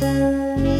[0.00, 0.79] Música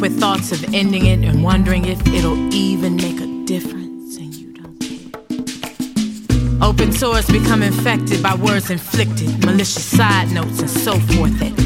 [0.00, 4.52] with thoughts of ending it and wondering if it'll even make a difference, and you
[4.54, 6.66] don't care.
[6.66, 11.59] Open source become infected by words inflicted, malicious side notes, and so forth that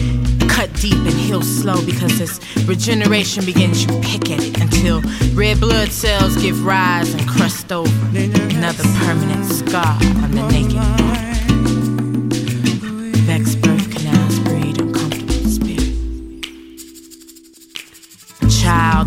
[0.55, 5.03] cut deep and heal slow because as regeneration begins, you pick at it until
[5.35, 11.05] red blood cells give rise and crust over another permanent scar on the naked body.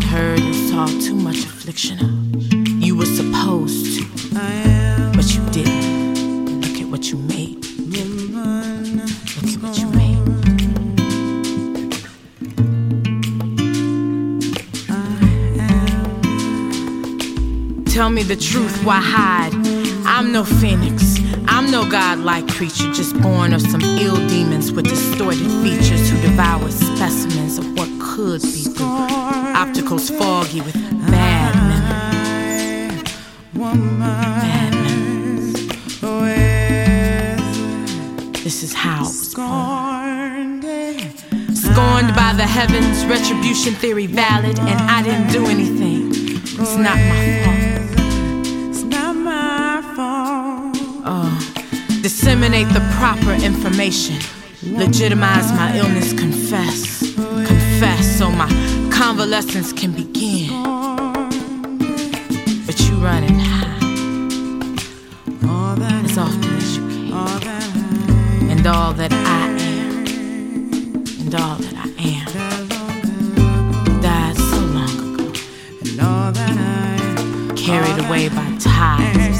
[0.08, 1.98] heard and saw too much affliction.
[2.80, 4.67] You were supposed to,
[18.08, 19.52] Tell me the truth, why hide?
[20.06, 21.18] I'm no phoenix.
[21.46, 26.70] I'm no godlike creature, just born of some ill demons with distorted features who devour
[26.70, 28.64] specimens of what could be
[29.52, 30.72] Opticals foggy with
[31.10, 33.02] bad memories.
[33.52, 35.52] Bad memories.
[38.42, 40.64] This is how scorned.
[41.54, 46.08] Scorned by the heavens, retribution theory valid, and I didn't do anything.
[46.60, 47.67] It's not my fault.
[52.08, 54.16] Disseminate the proper information.
[54.62, 57.00] Legitimize my illness, confess.
[57.46, 58.48] Confess so my
[58.90, 60.48] convalescence can begin.
[62.64, 63.82] But you run and hide
[66.06, 68.50] as often as you can.
[68.52, 70.06] And all that I am,
[71.20, 72.28] and all that I am,
[74.00, 75.26] died so long ago.
[77.54, 79.37] Carried away by tides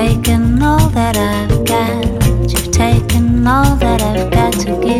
[0.00, 2.04] taken all that I've got.
[2.50, 4.99] You've taken all that I've got to give.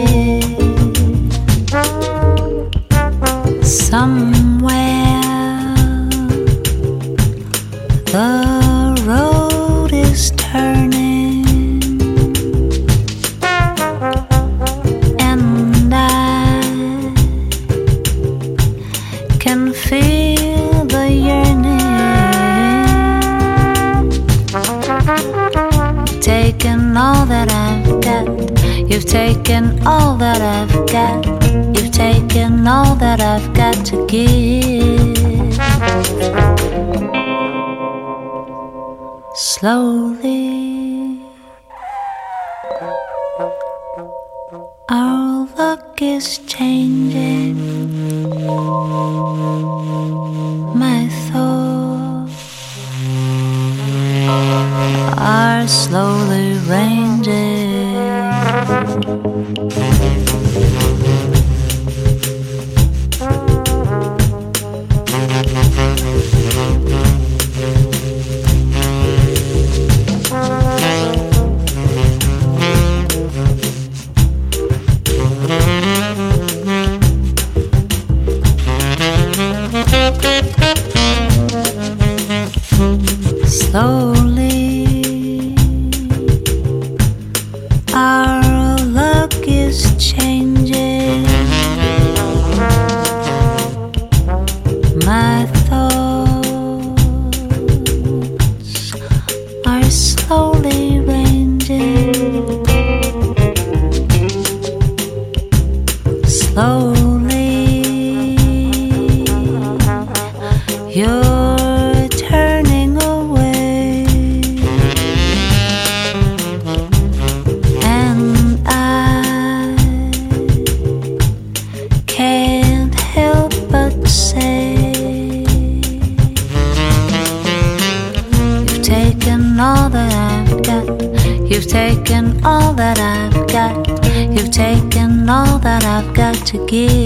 [136.51, 136.99] to give.